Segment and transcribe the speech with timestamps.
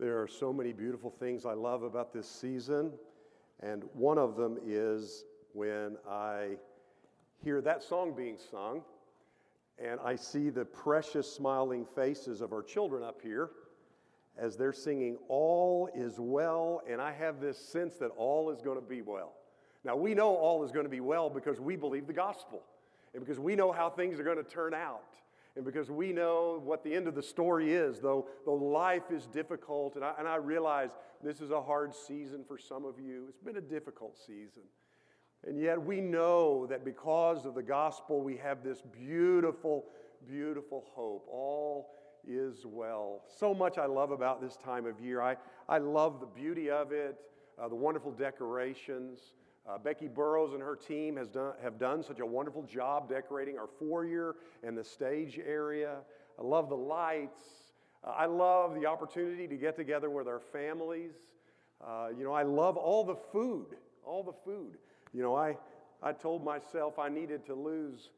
[0.00, 2.92] There are so many beautiful things I love about this season,
[3.62, 6.56] and one of them is when I
[7.44, 8.80] hear that song being sung
[9.78, 13.50] and I see the precious smiling faces of our children up here
[14.38, 18.80] as they're singing, All is Well, and I have this sense that all is going
[18.80, 19.34] to be well.
[19.84, 22.62] Now, we know all is going to be well because we believe the gospel
[23.12, 25.16] and because we know how things are going to turn out
[25.60, 29.26] and because we know what the end of the story is, though, though life is
[29.26, 30.88] difficult, and I, and I realize
[31.22, 33.26] this is a hard season for some of you.
[33.28, 34.62] It's been a difficult season.
[35.46, 39.84] And yet we know that because of the gospel, we have this beautiful,
[40.26, 41.26] beautiful hope.
[41.30, 41.90] All
[42.26, 43.20] is well.
[43.28, 45.20] So much I love about this time of year.
[45.20, 45.36] I,
[45.68, 47.16] I love the beauty of it,
[47.62, 49.34] uh, the wonderful decorations.
[49.68, 53.58] Uh, Becky Burrows and her team has done, have done such a wonderful job decorating
[53.58, 55.98] our foyer and the stage area.
[56.38, 57.44] I love the lights.
[58.02, 61.12] Uh, I love the opportunity to get together with our families.
[61.86, 64.78] Uh, you know, I love all the food, all the food.
[65.12, 65.56] You know, I,
[66.02, 68.10] I told myself I needed to lose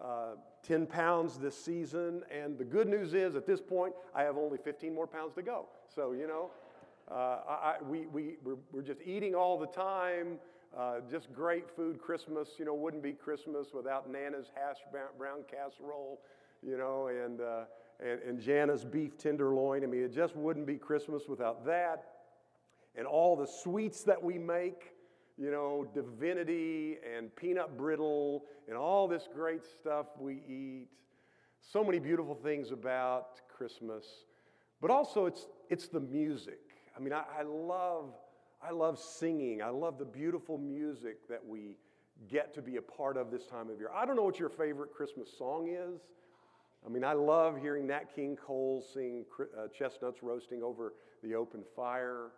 [0.00, 4.36] uh, 10 pounds this season, and the good news is at this point, I have
[4.36, 5.66] only 15 more pounds to go.
[5.94, 6.50] So, you know,
[7.10, 10.38] uh, I, we, we, we're, we're just eating all the time.
[10.76, 12.00] Uh, just great food.
[12.00, 14.78] Christmas, you know, wouldn't be Christmas without Nana's hash
[15.18, 16.20] brown casserole,
[16.62, 17.64] you know, and, uh,
[18.00, 19.84] and, and Jana's beef tenderloin.
[19.84, 22.04] I mean, it just wouldn't be Christmas without that.
[22.96, 24.92] And all the sweets that we make,
[25.36, 30.88] you know, divinity and peanut brittle and all this great stuff we eat.
[31.60, 34.04] So many beautiful things about Christmas.
[34.80, 36.60] But also, it's, it's the music.
[36.96, 38.14] I mean, I, I love
[38.64, 39.60] I love singing.
[39.60, 41.76] I love the beautiful music that we
[42.28, 43.90] get to be a part of this time of year.
[43.92, 46.00] I don't know what your favorite Christmas song is.
[46.86, 51.62] I mean, I love hearing Nat King Cole sing uh, chestnuts roasting over the open
[51.74, 52.30] fire.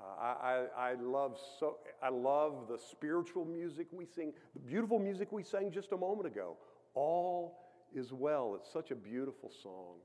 [0.00, 4.98] Uh, I, I, I, love so, I love the spiritual music we sing, the beautiful
[4.98, 6.56] music we sang just a moment ago.
[6.94, 7.58] All
[7.94, 8.56] is well.
[8.58, 9.96] It's such a beautiful song.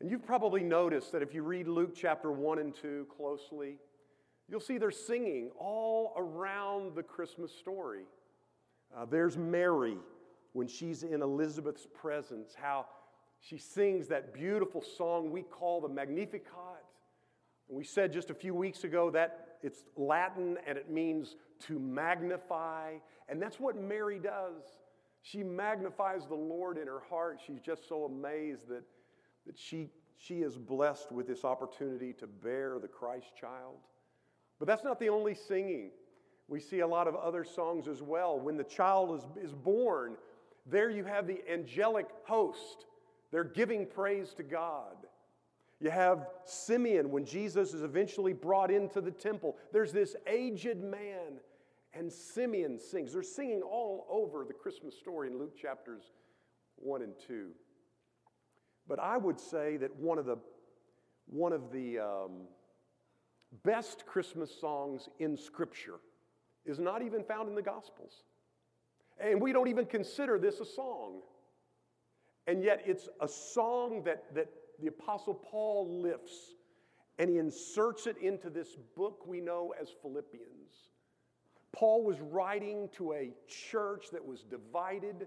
[0.00, 3.78] And you've probably noticed that if you read Luke chapter 1 and 2 closely,
[4.48, 8.04] You'll see they're singing all around the Christmas story.
[8.96, 9.96] Uh, there's Mary
[10.52, 12.86] when she's in Elizabeth's presence, how
[13.40, 16.84] she sings that beautiful song we call the Magnificat.
[17.68, 21.36] And we said just a few weeks ago that it's Latin and it means
[21.66, 22.94] to magnify.
[23.28, 24.62] And that's what Mary does.
[25.22, 27.40] She magnifies the Lord in her heart.
[27.44, 28.84] She's just so amazed that,
[29.44, 33.78] that she, she is blessed with this opportunity to bear the Christ child.
[34.58, 35.90] But that's not the only singing.
[36.48, 38.38] We see a lot of other songs as well.
[38.38, 40.16] When the child is, is born,
[40.64, 42.86] there you have the angelic host.
[43.32, 44.96] They're giving praise to God.
[45.80, 49.56] You have Simeon when Jesus is eventually brought into the temple.
[49.72, 51.40] There's this aged man,
[51.92, 53.12] and Simeon sings.
[53.12, 56.12] They're singing all over the Christmas story in Luke chapters
[56.76, 57.48] 1 and 2.
[58.88, 60.38] But I would say that one of the,
[61.26, 62.30] one of the um,
[63.64, 66.00] best Christmas songs in Scripture
[66.64, 68.24] is not even found in the Gospels.
[69.18, 71.20] And we don't even consider this a song.
[72.46, 74.48] And yet it's a song that, that
[74.80, 76.54] the Apostle Paul lifts
[77.18, 80.90] and he inserts it into this book we know as Philippians.
[81.72, 85.26] Paul was writing to a church that was divided,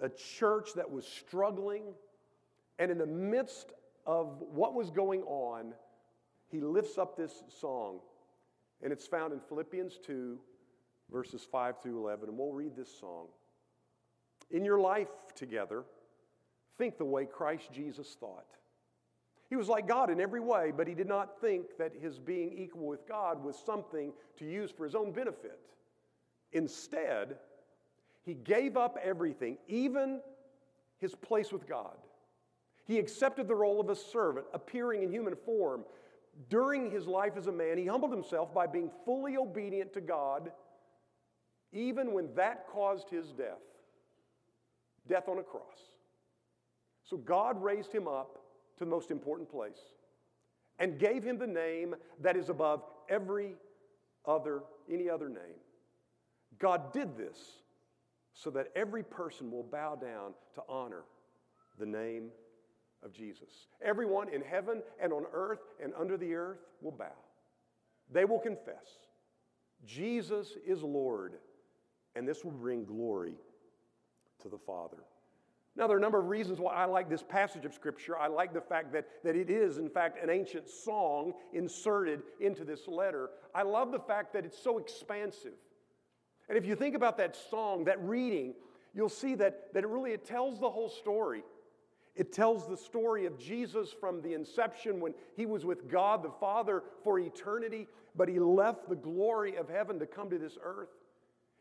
[0.00, 1.84] a church that was struggling,
[2.78, 3.72] and in the midst
[4.06, 5.74] of what was going on,
[6.52, 8.00] he lifts up this song,
[8.82, 10.38] and it's found in Philippians 2,
[11.10, 12.28] verses 5 through 11.
[12.28, 13.26] And we'll read this song.
[14.50, 15.84] In your life together,
[16.76, 18.46] think the way Christ Jesus thought.
[19.48, 22.52] He was like God in every way, but he did not think that his being
[22.52, 25.58] equal with God was something to use for his own benefit.
[26.52, 27.36] Instead,
[28.24, 30.20] he gave up everything, even
[30.98, 31.96] his place with God.
[32.84, 35.84] He accepted the role of a servant, appearing in human form
[36.48, 40.52] during his life as a man, he humbled himself by being fully obedient to God,
[41.72, 43.60] even when that caused his death
[45.08, 45.80] death on a cross.
[47.02, 48.38] So God raised him up
[48.78, 49.80] to the most important place
[50.78, 53.54] and gave him the name that is above every
[54.24, 55.58] other any other name.
[56.58, 57.36] God did this
[58.34, 61.02] so that every person will bow down to honor
[61.78, 62.30] the name
[63.02, 63.68] of Jesus.
[63.84, 67.12] Everyone in heaven and on earth and under the earth will bow.
[68.10, 68.86] They will confess
[69.84, 71.34] Jesus is Lord,
[72.14, 73.34] and this will bring glory
[74.42, 74.98] to the Father.
[75.74, 78.18] Now, there are a number of reasons why I like this passage of Scripture.
[78.18, 82.62] I like the fact that, that it is, in fact, an ancient song inserted into
[82.62, 83.30] this letter.
[83.54, 85.54] I love the fact that it's so expansive.
[86.48, 88.52] And if you think about that song, that reading,
[88.92, 91.42] you'll see that, that it really it tells the whole story.
[92.14, 96.30] It tells the story of Jesus from the inception when he was with God the
[96.30, 100.90] Father for eternity, but he left the glory of heaven to come to this earth.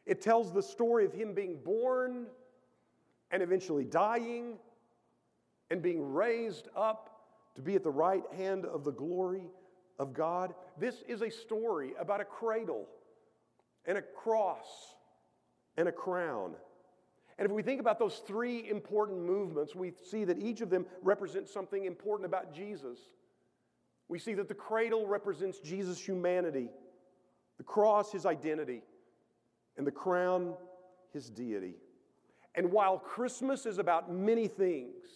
[0.06, 2.25] It tells the story of him being born
[3.31, 4.57] and eventually dying
[5.69, 7.21] and being raised up
[7.56, 9.50] to be at the right hand of the glory
[10.00, 10.53] of God.
[10.77, 12.88] This is a story about a cradle
[13.86, 14.95] and a cross
[15.77, 16.56] and a crown.
[17.41, 20.85] And if we think about those three important movements, we see that each of them
[21.01, 22.99] represents something important about Jesus.
[24.07, 26.69] We see that the cradle represents Jesus' humanity,
[27.57, 28.83] the cross, his identity,
[29.75, 30.53] and the crown,
[31.13, 31.73] his deity.
[32.53, 35.07] And while Christmas is about many things,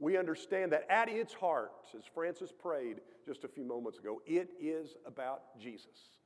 [0.00, 4.50] we understand that at its heart, as Francis prayed just a few moments ago, it
[4.60, 6.18] is about Jesus.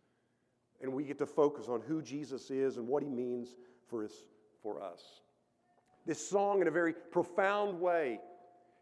[0.80, 3.56] And we get to focus on who Jesus is and what he means
[3.88, 4.24] for, his,
[4.66, 5.20] for us.
[6.06, 8.18] This song, in a very profound way,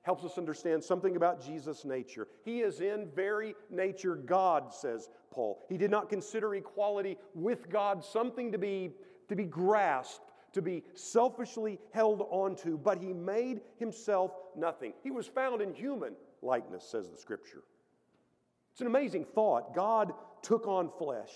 [0.00, 2.26] helps us understand something about Jesus' nature.
[2.42, 5.62] He is in very nature God, says Paul.
[5.68, 8.92] He did not consider equality with God something to be,
[9.28, 14.94] to be grasped, to be selfishly held onto, but he made himself nothing.
[15.02, 17.62] He was found in human likeness, says the scripture.
[18.72, 19.74] It's an amazing thought.
[19.74, 21.32] God took on flesh.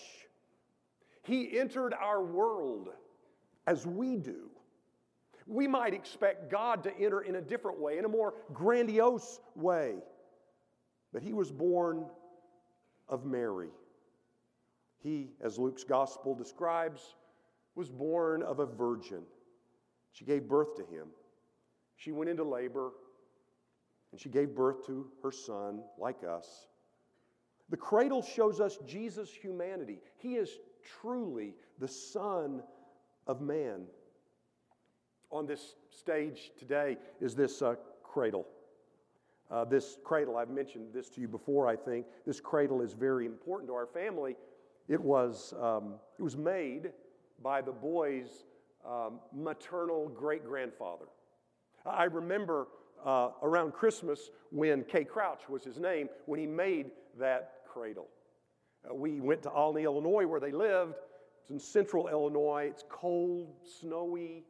[1.22, 2.88] He entered our world
[3.68, 4.48] as we do.
[5.46, 9.96] We might expect God to enter in a different way, in a more grandiose way.
[11.12, 12.06] But he was born
[13.08, 13.68] of Mary.
[15.02, 17.14] He, as Luke's gospel describes,
[17.74, 19.22] was born of a virgin.
[20.12, 21.08] She gave birth to him.
[21.96, 22.92] She went into labor
[24.12, 26.68] and she gave birth to her son, like us.
[27.68, 30.00] The cradle shows us Jesus' humanity.
[30.16, 30.58] He is
[31.00, 32.62] truly the Son
[33.28, 33.82] of Man.
[35.30, 38.46] On this stage today is this uh, cradle.
[39.50, 42.06] Uh, this cradle, I've mentioned this to you before, I think.
[42.26, 44.36] This cradle is very important to our family.
[44.88, 46.92] It was, um, it was made
[47.42, 48.44] by the boy's
[48.86, 51.06] um, maternal great grandfather.
[51.86, 52.69] I remember
[53.04, 58.08] uh, around Christmas when Kay Crouch was his name, when he made that cradle.
[58.88, 60.94] Uh, we went to Olney, Illinois, where they lived.
[61.48, 62.68] It's in central Illinois.
[62.70, 64.44] It's cold, snowy,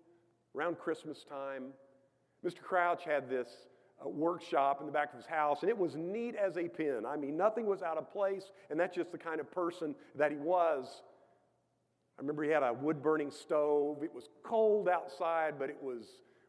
[0.56, 1.66] around Christmas time.
[2.44, 2.60] Mr.
[2.60, 3.48] Crouch had this
[4.04, 7.04] uh, workshop in the back of his house, and it was neat as a pin.
[7.06, 10.32] I mean, nothing was out of place, and that's just the kind of person that
[10.32, 11.02] he was.
[12.18, 14.02] I remember he had a wood burning stove.
[14.02, 16.04] It was cold outside, but it was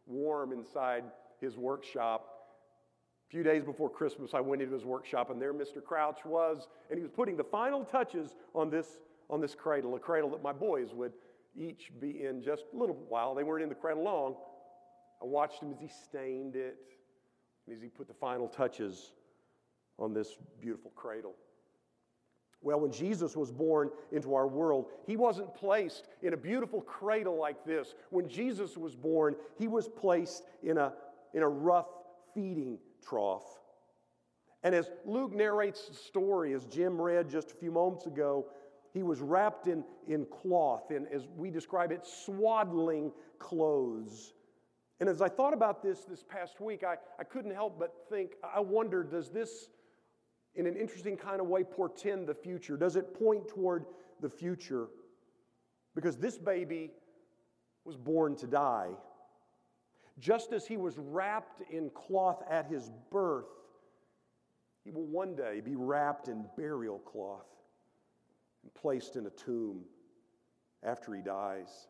[0.07, 1.04] warm inside
[1.40, 2.28] his workshop.
[3.28, 5.84] A few days before Christmas, I went into his workshop, and there Mr.
[5.84, 8.88] Crouch was, and he was putting the final touches on this,
[9.30, 11.14] on this cradle, a cradle that my boys would
[11.56, 13.36] each be in just a little while.
[13.36, 14.36] They weren't in the cradle long.
[15.22, 16.78] I watched him as he stained it,
[17.68, 19.12] and as he put the final touches
[19.98, 21.34] on this beautiful cradle.
[22.62, 27.38] Well, when Jesus was born into our world, he wasn't placed in a beautiful cradle
[27.40, 27.96] like this.
[28.10, 30.94] When Jesus was born, he was placed in a,
[31.34, 31.88] in a rough
[32.34, 32.78] feeding
[33.08, 33.46] trough.
[34.64, 38.48] And as Luke narrates the story, as Jim read just a few moments ago,
[38.94, 44.34] he was wrapped in, in cloth, in, as we describe it, swaddling clothes.
[45.00, 48.31] And as I thought about this this past week, I, I couldn't help but think,
[48.44, 49.69] I wonder, does this
[50.56, 52.76] in an interesting kind of way, portend the future?
[52.76, 53.86] Does it point toward
[54.19, 54.88] the future?
[55.96, 56.92] Because this baby
[57.86, 58.90] was born to die.
[60.19, 63.46] Just as he was wrapped in cloth at his birth,
[64.84, 67.46] he will one day be wrapped in burial cloth
[68.69, 69.81] and placed in a tomb
[70.83, 71.88] after he dies.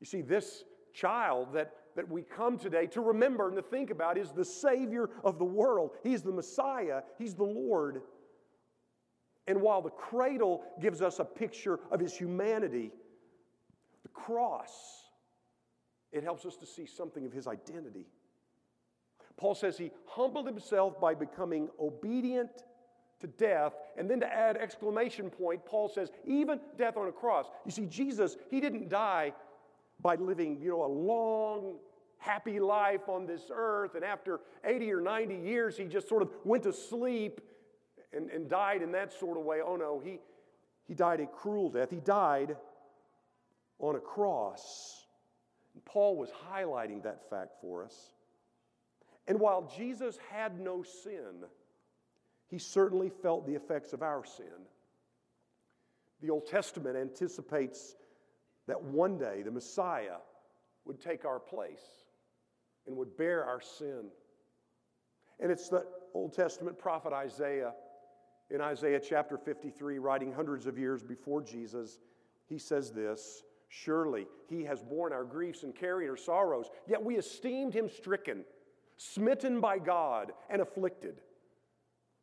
[0.00, 4.16] You see, this child that that we come today to remember and to think about
[4.16, 5.90] is the Savior of the world.
[6.04, 8.02] He's the Messiah, He's the Lord.
[9.48, 12.92] And while the cradle gives us a picture of His humanity,
[14.04, 14.70] the cross,
[16.12, 18.06] it helps us to see something of His identity.
[19.36, 22.50] Paul says he humbled himself by becoming obedient
[23.20, 23.74] to death.
[23.96, 27.46] And then to add exclamation point, Paul says, even death on a cross.
[27.64, 29.32] You see, Jesus, he didn't die
[30.00, 31.76] by living, you know, a long,
[32.18, 33.94] happy life on this earth.
[33.94, 37.40] And after 80 or 90 years, he just sort of went to sleep
[38.12, 39.60] and, and died in that sort of way.
[39.64, 40.18] Oh no, he,
[40.86, 41.90] he died a cruel death.
[41.90, 42.56] He died
[43.78, 45.06] on a cross.
[45.74, 47.94] And Paul was highlighting that fact for us.
[49.26, 51.44] And while Jesus had no sin,
[52.50, 54.66] he certainly felt the effects of our sin.
[56.20, 57.94] The Old Testament anticipates
[58.66, 60.18] that one day the Messiah
[60.84, 62.04] would take our place
[62.86, 64.06] and would bear our sin.
[65.38, 67.72] And it's the Old Testament prophet Isaiah
[68.50, 72.00] in Isaiah chapter 53, writing hundreds of years before Jesus,
[72.48, 77.16] he says this Surely he has borne our griefs and carried our sorrows, yet we
[77.16, 78.44] esteemed him stricken,
[78.96, 81.20] smitten by God, and afflicted.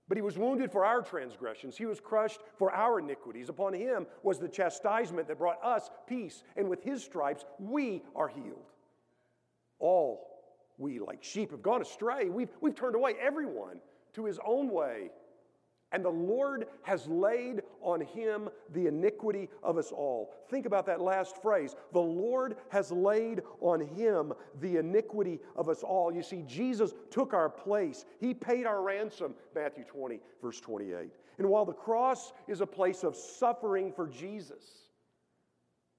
[0.07, 1.77] But he was wounded for our transgressions.
[1.77, 3.49] He was crushed for our iniquities.
[3.49, 8.29] Upon him was the chastisement that brought us peace, and with his stripes we are
[8.29, 8.71] healed.
[9.79, 10.27] All
[10.77, 12.29] we, like sheep, have gone astray.
[12.29, 13.79] We've, we've turned away everyone
[14.13, 15.11] to his own way.
[15.93, 20.33] And the Lord has laid on him the iniquity of us all.
[20.49, 21.75] Think about that last phrase.
[21.93, 26.13] The Lord has laid on him the iniquity of us all.
[26.13, 31.09] You see, Jesus took our place, he paid our ransom, Matthew 20, verse 28.
[31.37, 34.89] And while the cross is a place of suffering for Jesus,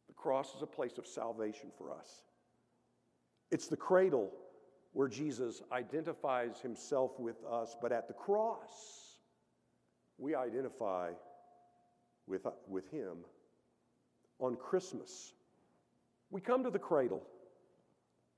[0.09, 2.25] the cross is a place of salvation for us.
[3.51, 4.31] It's the cradle
[4.93, 8.98] where Jesus identifies himself with us, but at the cross,
[10.19, 11.11] we identify
[12.27, 13.19] with, with Him.
[14.41, 15.33] On Christmas,
[16.31, 17.23] we come to the cradle.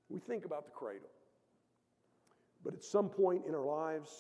[0.09, 1.11] We think about the cradle.
[2.65, 4.11] But at some point in our lives,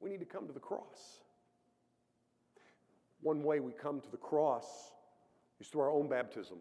[0.00, 1.22] we need to come to the cross.
[3.20, 4.66] One way we come to the cross
[5.60, 6.58] is through our own baptism.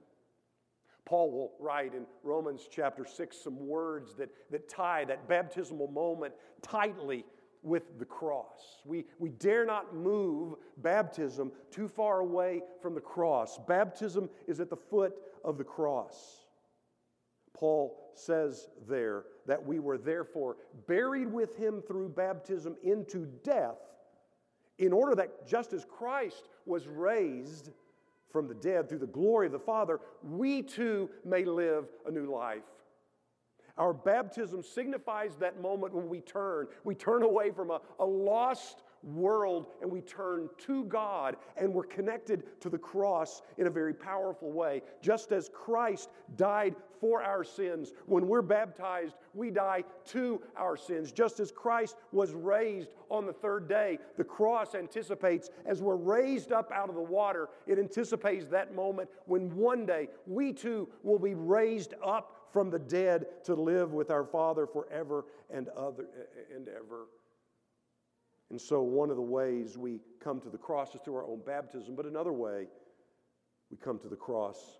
[1.05, 6.33] Paul will write in Romans chapter 6 some words that, that tie that baptismal moment
[6.61, 7.25] tightly
[7.63, 8.81] with the cross.
[8.85, 13.59] We, we dare not move baptism too far away from the cross.
[13.67, 15.13] Baptism is at the foot
[15.43, 16.45] of the cross.
[17.53, 23.77] Paul says there that we were therefore buried with him through baptism into death,
[24.79, 27.69] in order that just as Christ was raised
[28.31, 32.33] from the dead through the glory of the Father, we too may live a new
[32.33, 32.63] life.
[33.81, 36.67] Our baptism signifies that moment when we turn.
[36.83, 41.85] We turn away from a, a lost world and we turn to God and we're
[41.85, 44.83] connected to the cross in a very powerful way.
[45.01, 51.11] Just as Christ died for our sins, when we're baptized, we die to our sins.
[51.11, 56.51] Just as Christ was raised on the third day, the cross anticipates as we're raised
[56.51, 61.17] up out of the water, it anticipates that moment when one day we too will
[61.17, 66.05] be raised up from the dead to live with our Father forever and, other,
[66.53, 67.07] and ever.
[68.49, 71.41] And so, one of the ways we come to the cross is through our own
[71.45, 72.67] baptism, but another way
[73.69, 74.77] we come to the cross,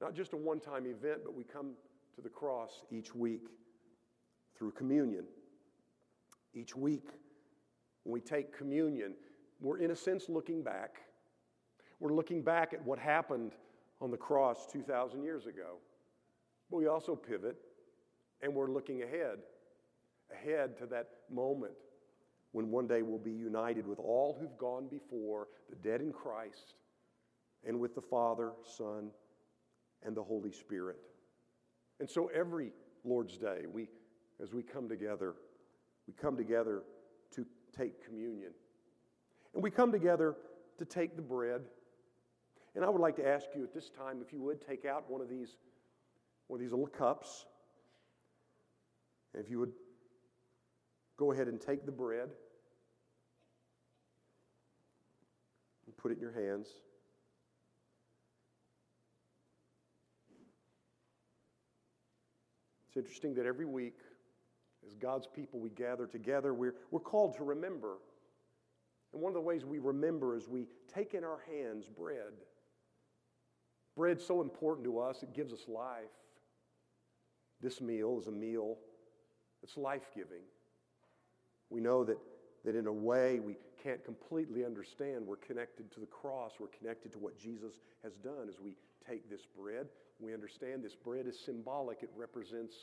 [0.00, 1.74] not just a one time event, but we come
[2.16, 3.46] to the cross each week
[4.58, 5.24] through communion.
[6.52, 7.08] Each week,
[8.02, 9.14] when we take communion,
[9.60, 10.96] we're in a sense looking back.
[12.00, 13.52] We're looking back at what happened
[14.00, 15.78] on the cross 2,000 years ago.
[16.70, 17.56] But we also pivot
[18.42, 19.38] and we're looking ahead,
[20.32, 21.72] ahead to that moment
[22.52, 26.74] when one day we'll be united with all who've gone before, the dead in Christ,
[27.66, 29.10] and with the Father, Son,
[30.04, 30.96] and the Holy Spirit.
[32.00, 32.70] And so every
[33.04, 33.88] Lord's Day, we,
[34.42, 35.34] as we come together,
[36.06, 36.82] we come together
[37.34, 38.52] to take communion.
[39.54, 40.36] And we come together
[40.78, 41.62] to take the bread.
[42.74, 45.10] And I would like to ask you at this time if you would take out
[45.10, 45.56] one of these
[46.48, 47.46] one of these little cups.
[49.32, 49.72] And if you would
[51.16, 52.28] go ahead and take the bread
[55.86, 56.68] and put it in your hands.
[62.88, 63.98] It's interesting that every week,
[64.86, 66.54] as God's people, we gather together.
[66.54, 67.94] We're, we're called to remember.
[69.12, 72.32] And one of the ways we remember is we take in our hands bread.
[73.96, 76.04] Bread's so important to us, it gives us life.
[77.64, 78.76] This meal is a meal
[79.62, 80.42] that's life giving.
[81.70, 82.18] We know that,
[82.62, 87.10] that in a way we can't completely understand, we're connected to the cross, we're connected
[87.12, 88.50] to what Jesus has done.
[88.50, 88.74] As we
[89.08, 89.86] take this bread,
[90.20, 92.74] we understand this bread is symbolic, it represents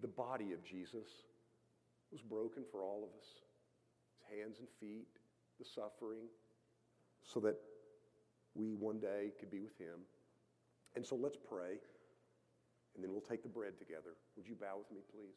[0.00, 0.94] the body of Jesus.
[0.94, 3.26] It was broken for all of us
[4.16, 5.08] his hands and feet,
[5.58, 6.24] the suffering,
[7.22, 7.56] so that
[8.54, 10.00] we one day could be with him.
[10.94, 11.76] And so let's pray
[12.96, 14.16] and then we'll take the bread together.
[14.36, 15.36] Would you bow with me, please?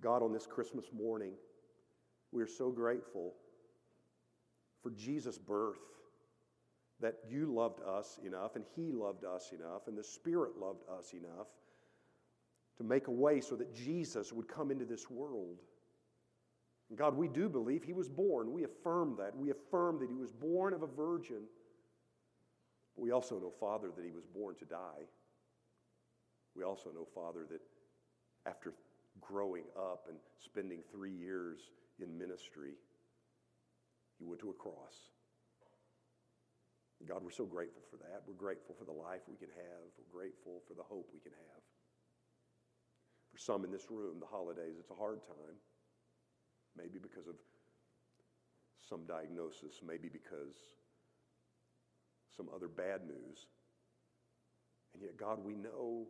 [0.00, 1.32] God, on this Christmas morning,
[2.32, 3.34] we are so grateful
[4.82, 5.78] for Jesus' birth.
[7.00, 11.12] that you loved us enough and He loved us enough and the Spirit loved us
[11.12, 11.48] enough
[12.78, 15.58] to make a way so that Jesus would come into this world.
[16.94, 18.52] God, we do believe He was born.
[18.52, 19.36] We affirm that.
[19.36, 21.42] We affirm that He was born of a virgin.
[22.94, 25.04] But we also know, Father, that He was born to die.
[26.56, 27.60] We also know, Father, that
[28.48, 28.72] after
[29.20, 31.58] growing up and spending three years
[32.00, 32.72] in ministry,
[34.18, 35.12] you went to a cross.
[37.04, 38.24] God, we're so grateful for that.
[38.26, 39.84] We're grateful for the life we can have.
[40.00, 41.62] We're grateful for the hope we can have.
[43.30, 45.60] For some in this room, the holidays, it's a hard time.
[46.74, 47.36] Maybe because of
[48.88, 50.56] some diagnosis, maybe because
[52.34, 53.44] some other bad news.
[54.94, 56.08] And yet, God, we know,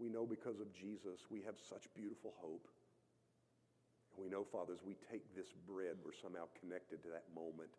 [0.00, 2.66] we know because of Jesus, we have such beautiful hope.
[4.14, 7.70] And we know, Father, as we take this bread, we're somehow connected to that moment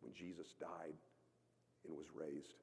[0.00, 0.94] when Jesus died
[1.86, 2.54] and was raised.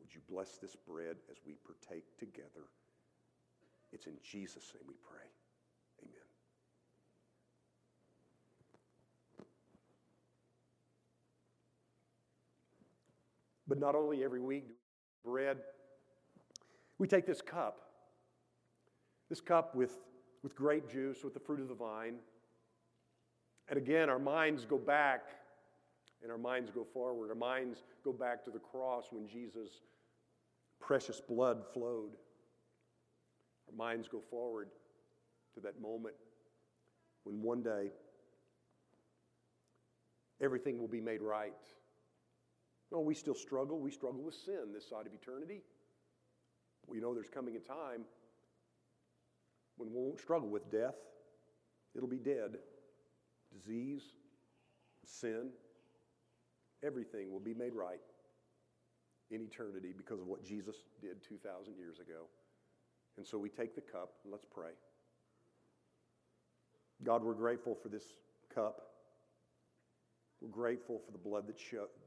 [0.00, 2.68] Would you bless this bread as we partake together?
[3.92, 5.26] It's in Jesus' name we pray.
[6.02, 6.26] Amen.
[13.68, 15.58] But not only every week do we bread,
[16.98, 17.80] we take this cup,
[19.28, 19.98] this cup with,
[20.42, 22.16] with grape juice, with the fruit of the vine.
[23.68, 25.22] And again, our minds go back
[26.22, 27.28] and our minds go forward.
[27.28, 29.82] Our minds go back to the cross when Jesus'
[30.80, 32.12] precious blood flowed.
[33.68, 34.68] Our minds go forward
[35.54, 36.14] to that moment
[37.24, 37.90] when one day
[40.40, 41.52] everything will be made right.
[42.92, 43.80] No, we still struggle.
[43.80, 45.62] We struggle with sin this side of eternity.
[46.88, 48.04] We know there's coming a time
[49.76, 50.94] when we won't struggle with death.
[51.94, 52.58] It'll be dead.
[53.52, 54.02] Disease,
[55.04, 55.50] sin,
[56.84, 58.00] everything will be made right
[59.30, 62.26] in eternity because of what Jesus did 2,000 years ago.
[63.16, 64.72] And so we take the cup and let's pray.
[67.02, 68.04] God, we're grateful for this
[68.54, 68.82] cup.
[70.40, 71.56] We're grateful for the blood that,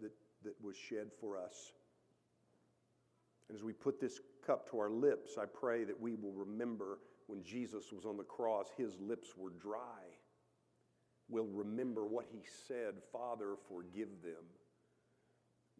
[0.01, 0.11] that,
[0.43, 1.73] that was shed for us.
[3.49, 6.99] And as we put this cup to our lips, I pray that we will remember
[7.27, 10.05] when Jesus was on the cross, his lips were dry.
[11.27, 14.45] We'll remember what he said Father, forgive them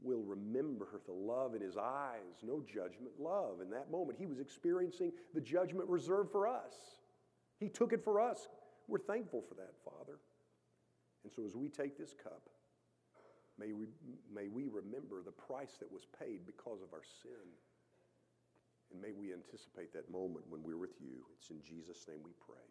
[0.02, 3.60] We'll remember the love in his eyes, no judgment, love.
[3.62, 6.74] In that moment, he was experiencing the judgment reserved for us.
[7.60, 8.48] He took it for us.
[8.88, 10.20] We're thankful for that, Father.
[11.24, 12.49] And so as we take this cup,
[13.60, 13.88] may we,
[14.34, 17.48] may we remember the price that was paid because of our sin.
[18.92, 21.28] And may we anticipate that moment when we're with you.
[21.38, 22.66] It's in Jesus' name we pray.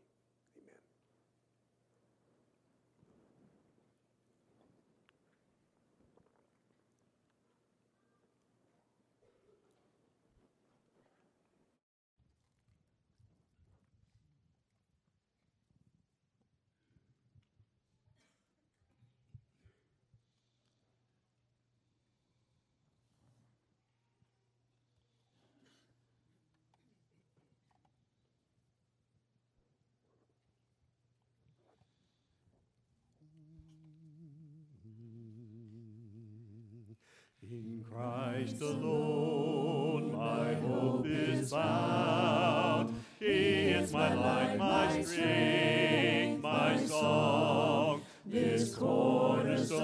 [37.40, 43.03] In Christ alone my hope is found.
[43.20, 43.27] He
[43.70, 48.03] is my light, my strength, my song.
[48.27, 49.79] This cornerstone,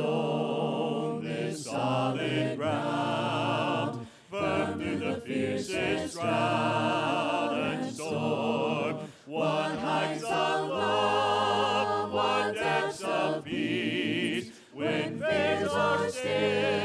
[1.25, 8.97] this solid ground, firm through the fiercest drought and storm.
[9.27, 16.84] What heights of love, what depths of peace, when fears are still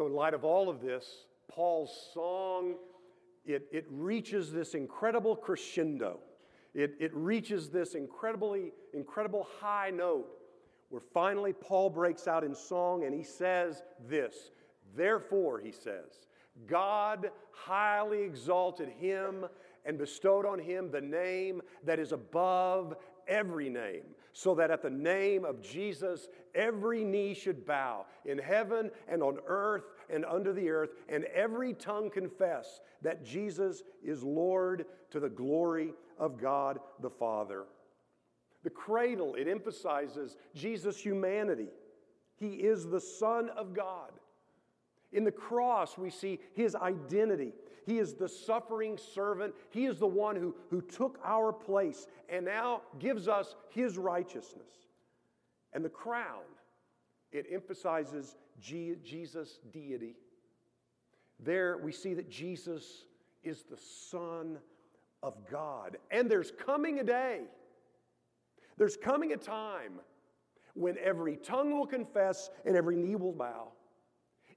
[0.00, 2.76] So, in light of all of this, Paul's song
[3.44, 6.20] it, it reaches this incredible crescendo.
[6.72, 10.26] It, it reaches this incredibly, incredible high note
[10.88, 14.52] where finally Paul breaks out in song and he says this.
[14.96, 16.24] Therefore, he says,
[16.66, 19.44] God highly exalted him
[19.84, 22.96] and bestowed on him the name that is above
[23.28, 28.90] every name, so that at the name of Jesus every knee should bow in heaven
[29.08, 34.86] and on earth and under the earth, and every tongue confess that Jesus is Lord
[35.10, 37.64] to the glory of God the Father.
[38.62, 41.68] The cradle, it emphasizes Jesus' humanity.
[42.36, 44.10] He is the Son of God.
[45.12, 47.52] In the cross, we see his identity.
[47.86, 49.54] He is the suffering servant.
[49.70, 54.88] He is the one who, who took our place and now gives us his righteousness.
[55.72, 56.42] And the crown,
[57.32, 60.16] it emphasizes Jesus' deity.
[61.38, 63.04] There we see that Jesus
[63.42, 64.58] is the Son
[65.22, 65.96] of God.
[66.10, 67.42] And there's coming a day,
[68.76, 70.00] there's coming a time
[70.74, 73.72] when every tongue will confess and every knee will bow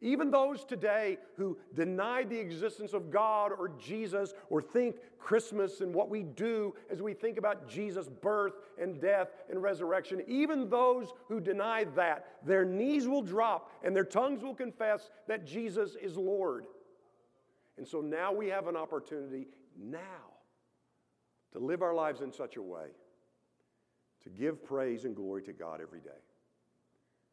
[0.04, 5.94] even those today who deny the existence of God or Jesus or think Christmas and
[5.94, 11.14] what we do as we think about Jesus' birth and death and resurrection, even those
[11.30, 16.18] who deny that, their knees will drop and their tongues will confess that Jesus is
[16.18, 16.66] Lord.
[17.78, 19.48] And so now we have an opportunity
[19.82, 19.98] now
[21.54, 22.88] to live our lives in such a way
[24.24, 26.10] to give praise and glory to God every day.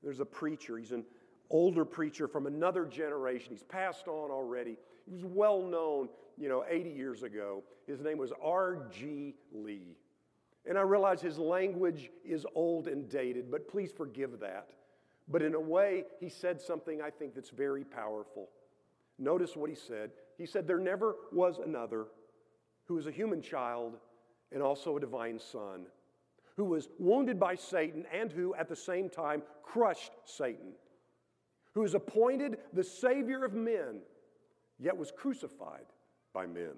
[0.03, 1.05] There's a preacher, he's an
[1.51, 3.49] older preacher from another generation.
[3.51, 4.77] He's passed on already.
[5.07, 6.09] He was well known,
[6.39, 7.63] you know, 80 years ago.
[7.87, 9.35] His name was R.G.
[9.53, 9.97] Lee.
[10.67, 14.69] And I realize his language is old and dated, but please forgive that.
[15.29, 18.49] But in a way, he said something I think that's very powerful.
[19.19, 20.11] Notice what he said.
[20.39, 22.07] He said, There never was another
[22.87, 23.97] who was a human child
[24.53, 25.87] and also a divine son,
[26.57, 30.73] who was wounded by Satan and who at the same time crushed Satan
[31.75, 34.01] who is appointed the Savior of men,
[34.79, 35.87] yet was crucified
[36.33, 36.75] by men,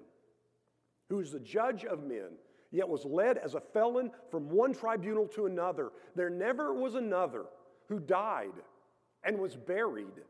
[1.09, 2.31] who is the judge of men,
[2.71, 5.91] yet was led as a felon from one tribunal to another.
[6.15, 7.45] There never was another
[7.87, 8.53] who died
[9.23, 10.21] and was buried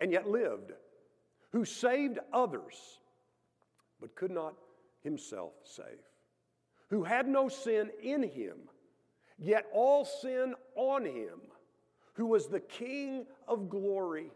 [0.00, 0.72] and yet lived,
[1.52, 3.00] who saved others
[4.00, 4.54] but could not
[5.02, 5.84] himself save,
[6.88, 8.56] who had no sin in him,
[9.38, 11.40] yet all sin on him
[12.20, 14.30] who was the King of glory,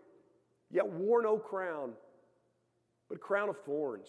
[0.71, 1.93] yet wore no crown,
[3.11, 4.09] but crown of thorns,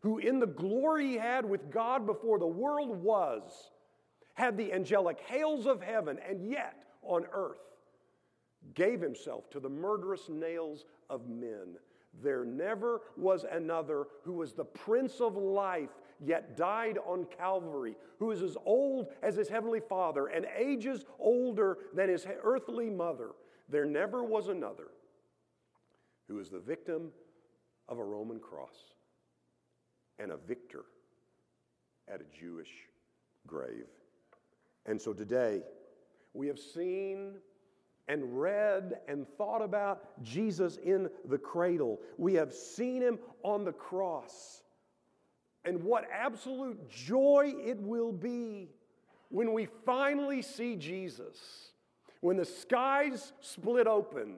[0.00, 3.70] who in the glory he had with God before the world was,
[4.34, 7.60] had the angelic hails of heaven, and yet on earth
[8.74, 11.76] gave himself to the murderous nails of men.
[12.20, 15.90] There never was another who was the Prince of Life,
[16.24, 21.78] yet died on Calvary, who is as old as his heavenly Father and ages older
[21.94, 23.30] than his earthly mother.
[23.68, 24.88] There never was another
[26.28, 27.10] who is the victim
[27.88, 28.94] of a Roman cross
[30.18, 30.84] and a victor
[32.08, 32.70] at a Jewish
[33.46, 33.86] grave.
[34.86, 35.62] And so today,
[36.32, 37.34] we have seen
[38.08, 42.00] and read and thought about Jesus in the cradle.
[42.18, 44.62] We have seen him on the cross.
[45.66, 48.68] And what absolute joy it will be
[49.28, 51.72] when we finally see Jesus,
[52.20, 54.36] when the skies split open,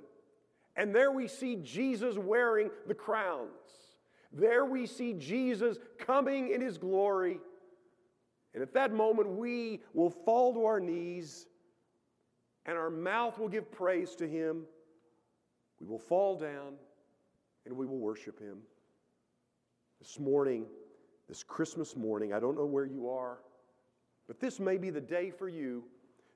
[0.75, 3.51] and there we see Jesus wearing the crowns.
[4.33, 7.41] There we see Jesus coming in his glory.
[8.55, 11.47] And at that moment, we will fall to our knees
[12.65, 14.65] and our mouth will give praise to him.
[15.81, 16.75] We will fall down
[17.67, 18.59] and we will worship him.
[20.01, 20.67] This morning,
[21.29, 23.39] this Christmas morning, I don't know where you are,
[24.27, 25.85] but this may be the day for you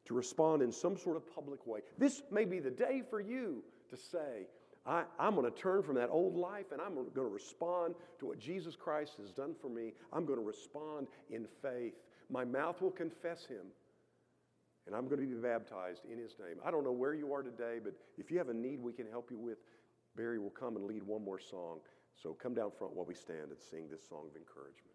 [0.04, 1.80] to respond in some sort of public way.
[1.98, 4.46] This may be the day for you to say,
[4.84, 8.26] I, am going to turn from that old life and I'm going to respond to
[8.26, 9.92] what Jesus Christ has done for me.
[10.12, 11.94] I'm going to respond in faith.
[12.28, 13.66] My mouth will confess him
[14.86, 16.56] and I'm going to be baptized in his name.
[16.64, 19.06] I don't know where you are today, but if you have a need we can
[19.08, 19.58] help you with,
[20.16, 21.78] Barry will come and lead one more song.
[22.20, 24.91] So come down front while we stand and sing this song of encouragement.